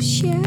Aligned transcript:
share. 0.00 0.37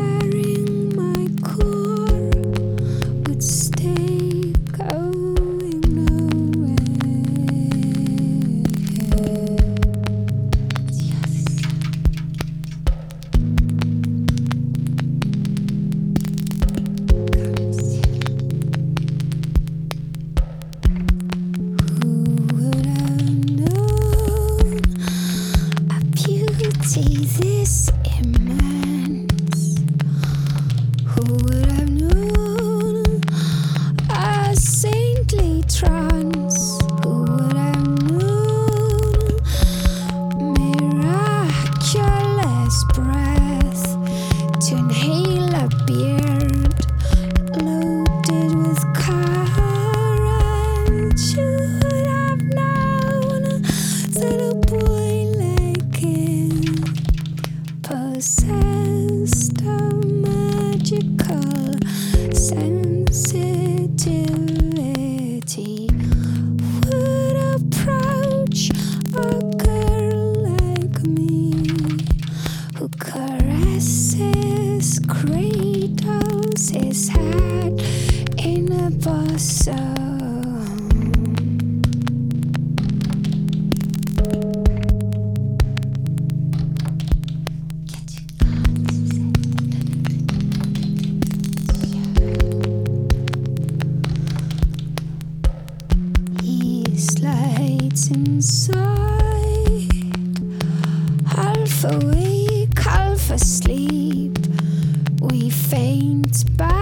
Faint 105.71 106.43
back 106.57 106.80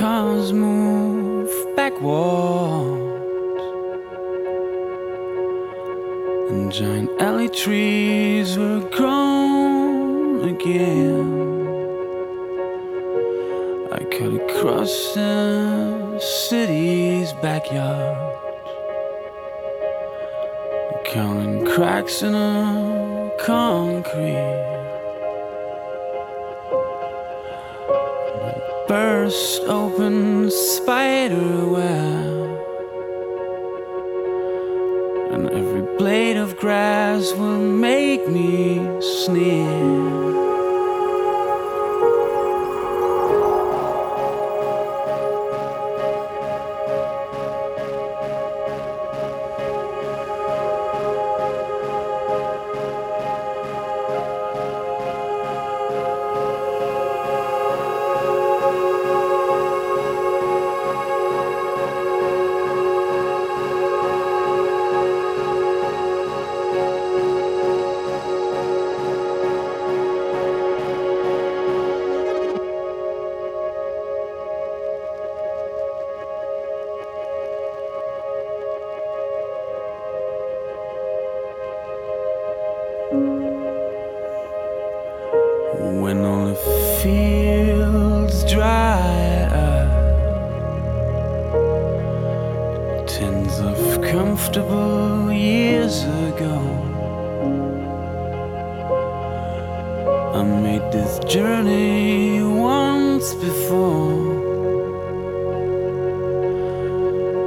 cars 0.00 0.50
move 0.50 1.52
backwards. 1.76 3.62
And 6.50 6.72
giant 6.72 7.10
alley 7.20 7.50
trees 7.50 8.56
were 8.56 8.80
grown 8.96 10.48
again. 10.48 11.28
I 13.92 13.98
cut 14.16 14.32
across 14.40 15.12
the 15.12 16.18
city's 16.18 17.34
backyard, 17.34 18.16
counting 21.04 21.66
cracks 21.66 22.22
in 22.22 22.32
the 22.32 23.36
concrete. 23.38 24.79
Burst 28.90 29.62
open 29.68 30.50
spider 30.50 31.64
web, 31.64 32.58
and 35.32 35.48
every 35.48 35.96
blade 35.96 36.36
of 36.36 36.56
grass 36.56 37.32
will 37.34 37.60
make 37.60 38.26
me 38.26 38.80
sneer. 39.00 40.19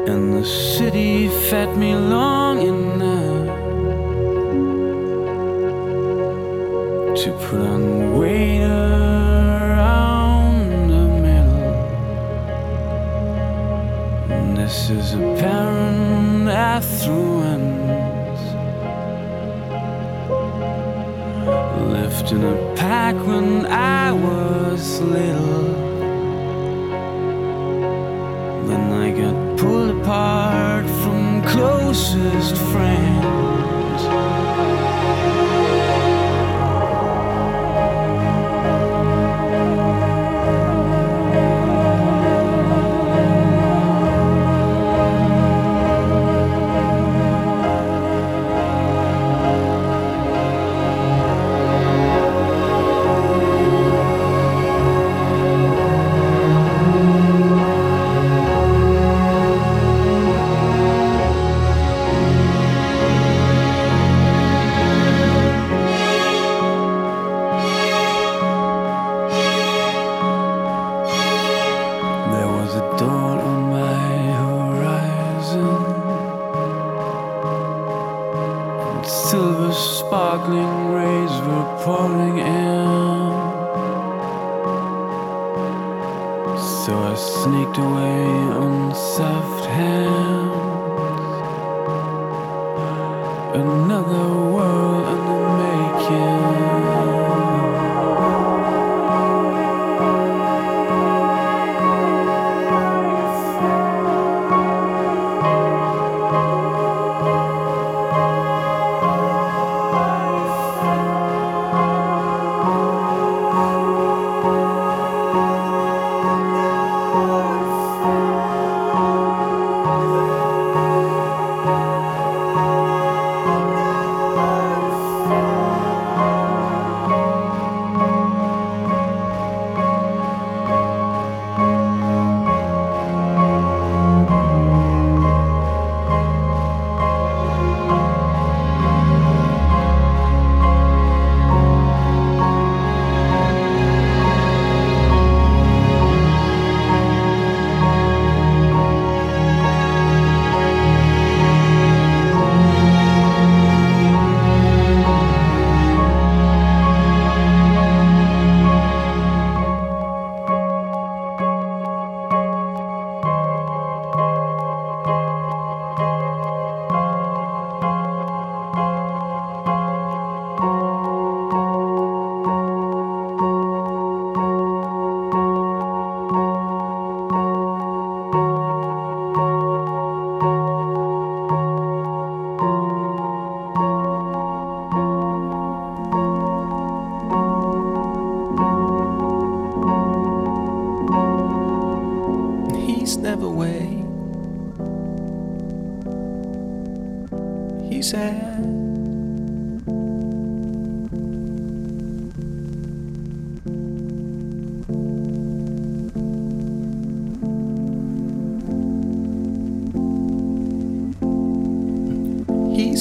And 0.07 0.33
the 0.33 0.45
city 0.45 1.29
fed 1.50 1.77
me 1.77 1.95
long 1.95 2.62
enough. 2.62 3.63
to 7.24 7.31
put 7.48 7.62
on 7.62 8.17
weight 8.17 8.63
around 8.63 10.10
the 10.89 11.05
middle. 11.24 11.74
And 14.29 14.57
This 14.57 14.89
is 14.89 15.13
apparent 15.13 16.50
affluence. 16.50 17.74
left 21.93 22.31
in 22.31 22.43
a 22.43 22.75
pack 22.75 23.15
when 23.27 23.67
I 23.67 24.12
was 24.12 25.00
little. 25.01 25.83
Pulled 29.63 30.01
apart 30.01 30.86
from 31.01 31.41
closest 31.43 32.58
friends. 32.74 34.42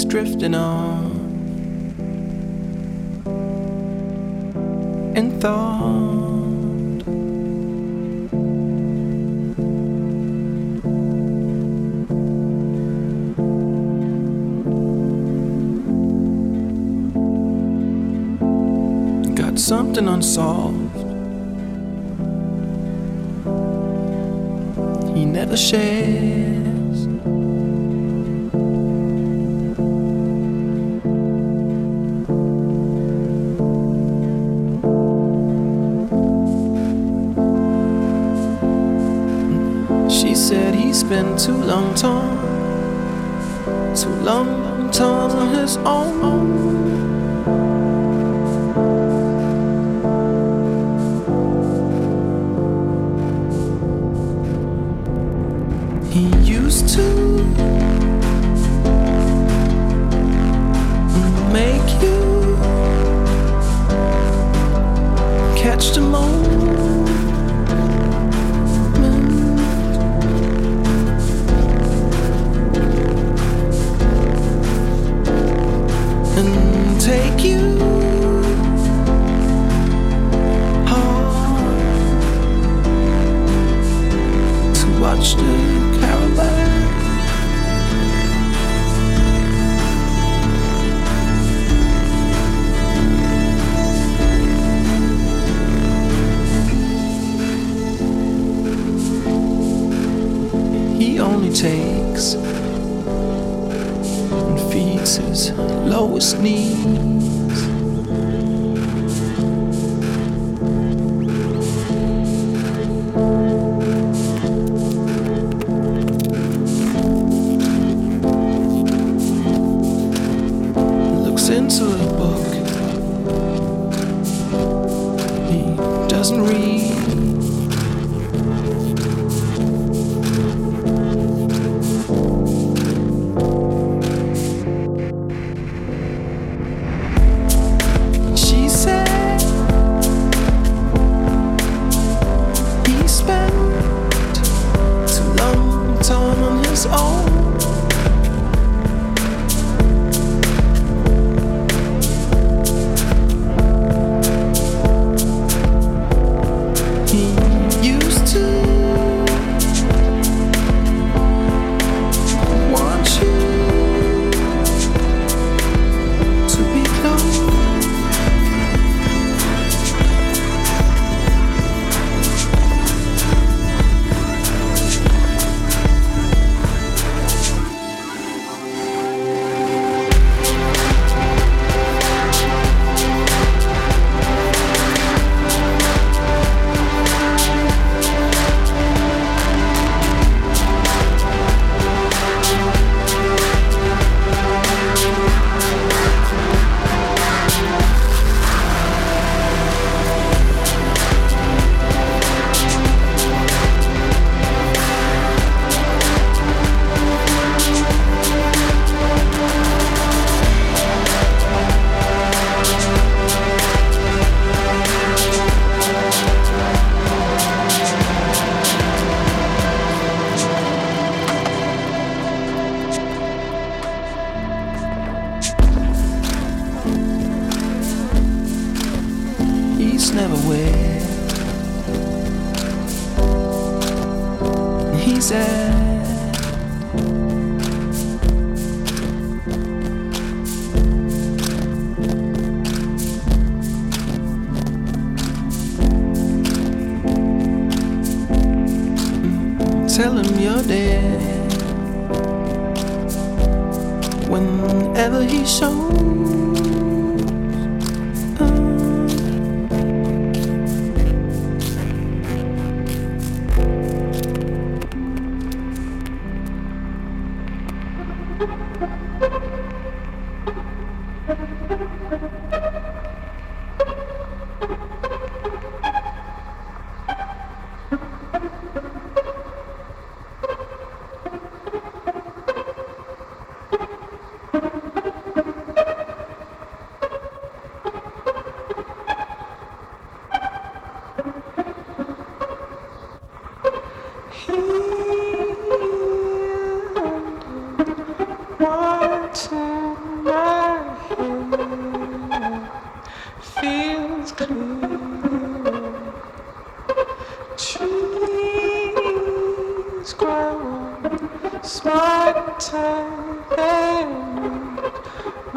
drifting 0.05 0.55
on. 0.55 1.13
In 5.15 5.39
thought, 5.39 7.05
got 19.35 19.59
something 19.59 20.09
unsolved. 20.09 20.97
He 25.15 25.27
never 25.27 25.57
shared. 25.57 26.52
been 41.23 41.37
too 41.37 41.57
long 41.65 41.95
time, 41.95 42.37
too 43.95 44.15
long 44.25 44.91
time 44.91 45.31
on 45.31 45.55
his 45.55 45.77
own. 45.79 47.02
Feeds 104.73 105.17
his 105.17 105.51
lowest 105.53 106.39
need. 106.39 107.42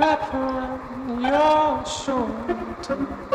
happen, 0.05 1.19
your 1.19 1.83
shoulder. 1.85 3.34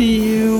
you. 0.00 0.59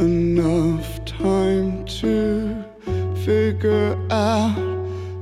enough 0.00 1.04
time 1.04 1.84
to 1.84 2.64
figure 3.22 3.94
out 4.10 4.56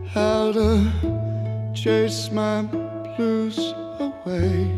how 0.07 0.53
to 0.53 1.73
chase 1.75 2.31
my 2.31 2.63
blues 2.63 3.59
away. 3.99 4.71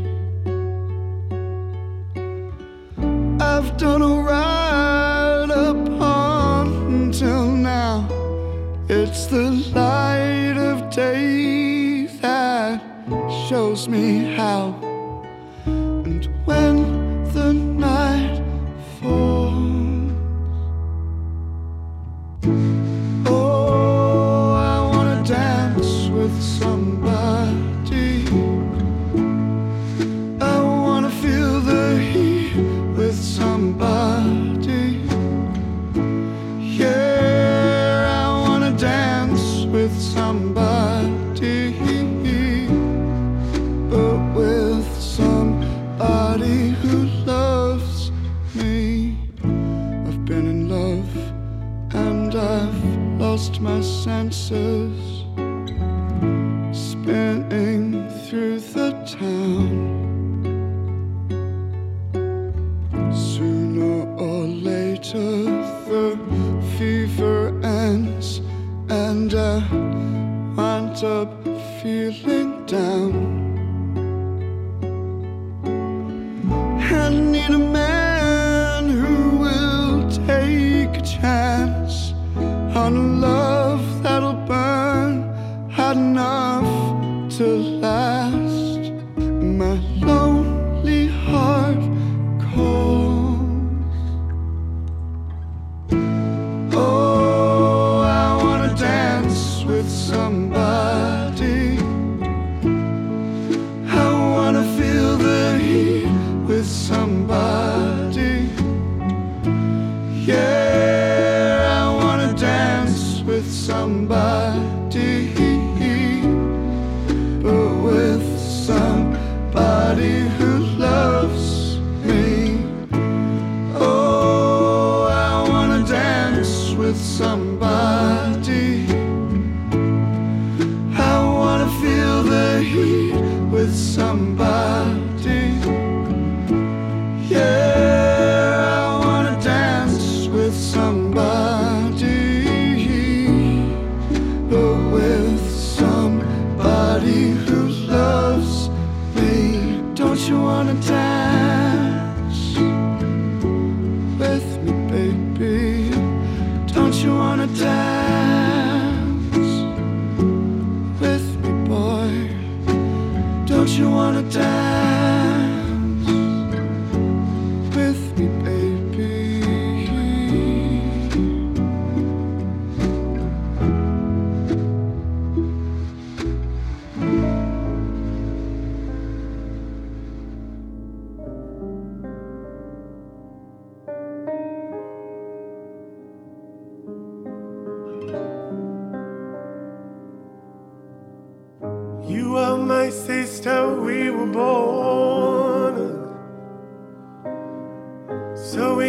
I've 3.41 3.77
done 3.77 4.01
a 4.01 4.23
ride 4.23 5.51
upon 5.51 6.69
until 6.87 7.51
now. 7.51 8.09
It's 8.89 9.27
the 9.27 9.51
light 9.75 10.57
of 10.57 10.89
day 10.89 12.07
that 12.23 12.81
shows 13.49 13.87
me 13.87 14.35
how. 14.35 14.90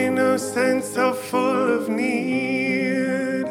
So 0.02 0.08
innocent, 0.08 0.84
so 0.84 1.14
full 1.14 1.74
of 1.78 1.90
need. 1.90 3.46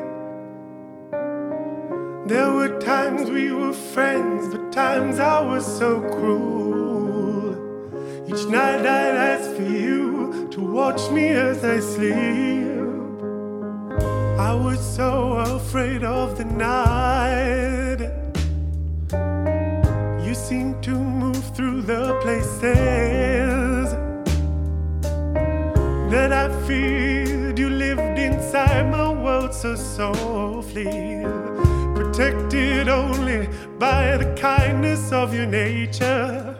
There 2.27 2.53
were 2.53 2.79
times 2.81 3.31
we 3.31 3.53
were 3.53 3.73
friends, 3.73 4.49
but 4.53 4.73
times 4.73 5.19
I 5.19 5.41
was 5.41 5.65
so 5.65 6.01
cruel. 6.01 7.55
Each 8.27 8.47
night 8.47 8.81
I'd 8.81 9.17
ask 9.33 9.51
for 9.57 9.63
you 9.63 10.49
to 10.51 10.61
watch 10.61 11.11
me 11.11 11.29
as 11.29 11.65
I 11.65 11.81
sleep. 11.81 12.81
I 14.39 14.55
was 14.55 14.81
so 14.97 15.11
afraid 15.59 16.03
of 16.05 16.39
the 16.39 16.45
night. 16.45 18.01
You 20.25 20.35
seemed 20.35 20.83
to 20.85 20.93
move 20.93 21.45
through 21.55 21.83
the 21.83 22.19
places 22.23 23.40
that 26.21 26.33
I 26.35 26.49
feared. 26.67 27.59
You 27.59 27.71
lived 27.71 28.19
inside 28.19 28.91
my 28.91 29.09
world 29.11 29.55
so 29.55 29.75
softly, 29.75 31.25
protected 31.95 32.89
only 32.89 33.49
by 33.79 34.19
the 34.19 34.29
kindness 34.49 35.13
of 35.13 35.35
your 35.35 35.47
nature. 35.47 36.55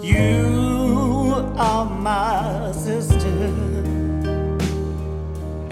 You 0.00 1.50
are 1.56 1.84
my 1.84 2.70
sister, 2.70 3.50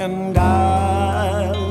and 0.05 0.37
I 0.37 1.64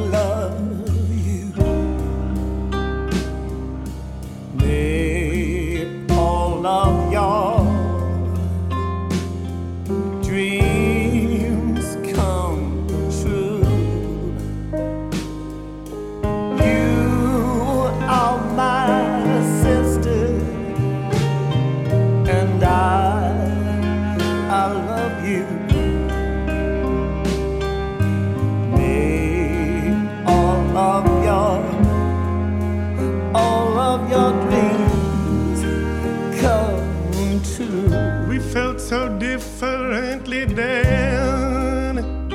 down. 40.53 42.29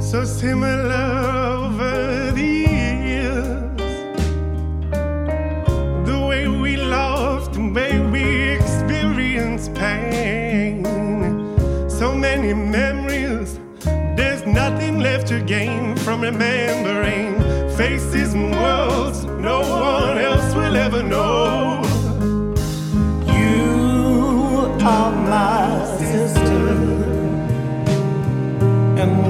So 0.00 0.24
similar 0.24 0.92
over 1.56 2.32
the 2.32 2.42
years, 2.42 3.80
the 6.06 6.26
way 6.28 6.48
we 6.48 6.76
loved, 6.76 7.54
the 7.54 7.70
way 7.72 8.00
we 8.00 8.24
experienced 8.58 9.74
pain. 9.74 10.84
So 11.88 12.14
many 12.14 12.54
memories, 12.54 13.60
there's 14.16 14.44
nothing 14.46 15.00
left 15.00 15.28
to 15.28 15.40
gain 15.42 15.96
from 15.96 16.22
remembering 16.22 17.38
faces 17.76 18.34
and 18.34 18.52
worlds 18.52 19.24
no 19.24 19.60
one. 19.60 20.09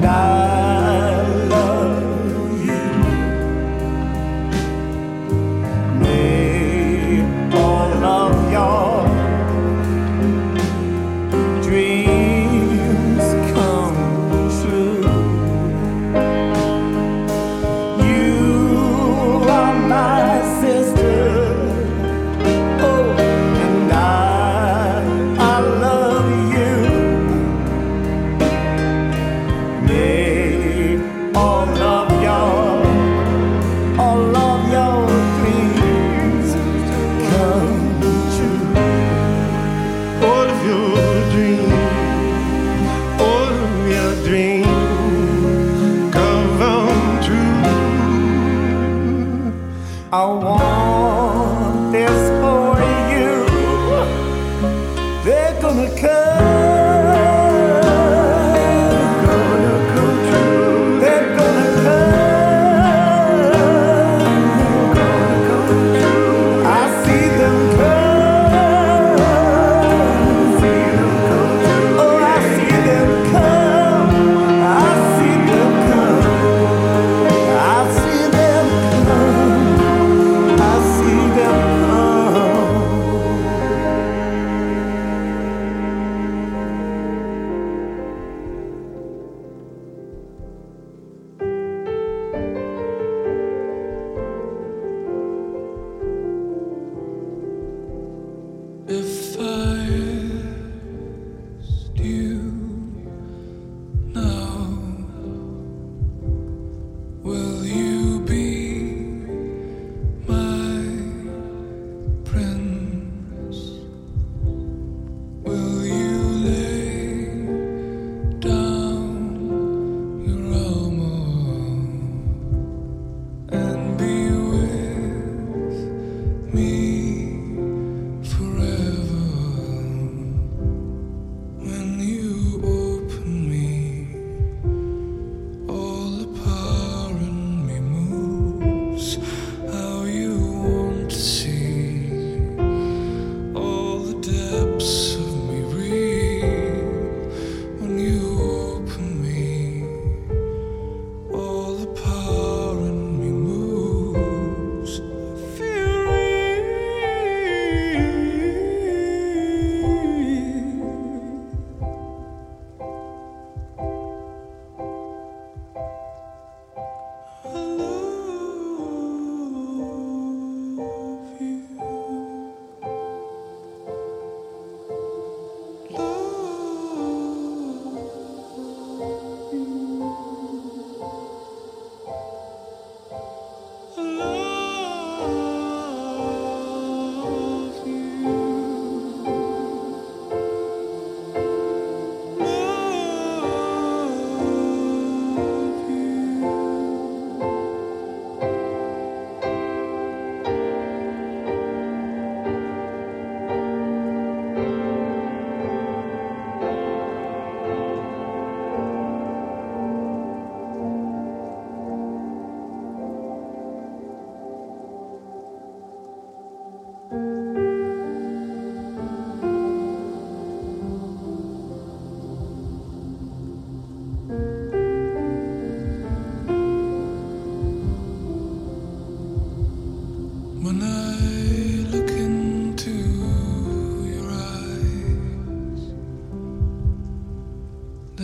And 0.03 0.60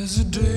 there's 0.06 0.18
a 0.20 0.24
danger 0.24 0.55